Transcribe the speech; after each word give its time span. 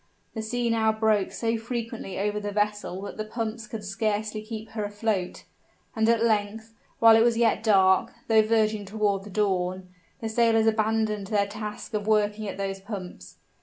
The 0.33 0.41
sea 0.41 0.71
now 0.71 0.91
broke 0.91 1.31
so 1.31 1.59
frequently 1.59 2.17
over 2.17 2.39
the 2.39 2.51
vessel 2.51 3.03
that 3.03 3.17
the 3.17 3.23
pumps 3.23 3.67
could 3.67 3.83
scarcely 3.85 4.41
keep 4.41 4.69
her 4.69 4.83
afloat; 4.83 5.43
and 5.95 6.09
at 6.09 6.23
length, 6.23 6.73
while 6.97 7.15
it 7.15 7.21
was 7.21 7.37
yet 7.37 7.61
dark, 7.61 8.11
though 8.27 8.41
verging 8.41 8.83
toward 8.83 9.25
the 9.25 9.29
dawn, 9.29 9.89
the 10.19 10.27
sailors 10.27 10.65
abandoned 10.65 11.27
their 11.27 11.45
task 11.45 11.93
of 11.93 12.07
working 12.07 12.47
at 12.47 12.57
those 12.57 12.79
pumps. 12.81 13.37